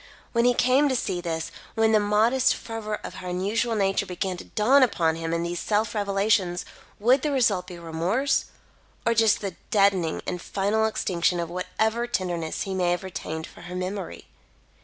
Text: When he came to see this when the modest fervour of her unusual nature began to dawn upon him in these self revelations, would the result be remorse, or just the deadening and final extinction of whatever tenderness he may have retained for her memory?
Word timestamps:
When 0.31 0.45
he 0.45 0.55
came 0.55 0.89
to 0.89 0.95
see 0.95 1.21
this 1.21 1.51
when 1.75 1.91
the 1.91 1.99
modest 1.99 2.55
fervour 2.55 2.95
of 3.03 3.13
her 3.17 3.27
unusual 3.27 3.75
nature 3.75 4.07
began 4.07 4.35
to 4.37 4.45
dawn 4.45 4.81
upon 4.81 5.15
him 5.15 5.31
in 5.31 5.43
these 5.43 5.59
self 5.59 5.93
revelations, 5.93 6.65
would 6.99 7.21
the 7.21 7.31
result 7.31 7.67
be 7.67 7.77
remorse, 7.77 8.45
or 9.05 9.13
just 9.13 9.41
the 9.41 9.55
deadening 9.69 10.23
and 10.25 10.41
final 10.41 10.85
extinction 10.87 11.39
of 11.39 11.51
whatever 11.51 12.07
tenderness 12.07 12.63
he 12.63 12.73
may 12.73 12.89
have 12.89 13.03
retained 13.03 13.45
for 13.45 13.61
her 13.61 13.75
memory? 13.75 14.25